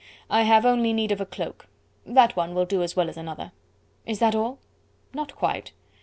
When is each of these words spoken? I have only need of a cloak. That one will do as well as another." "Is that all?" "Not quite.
I 0.31 0.41
have 0.41 0.65
only 0.65 0.93
need 0.93 1.11
of 1.11 1.21
a 1.21 1.27
cloak. 1.27 1.67
That 2.07 2.35
one 2.35 2.55
will 2.55 2.65
do 2.65 2.81
as 2.81 2.95
well 2.95 3.07
as 3.07 3.17
another." 3.17 3.51
"Is 4.03 4.17
that 4.17 4.33
all?" 4.33 4.57
"Not 5.13 5.35
quite. 5.35 5.73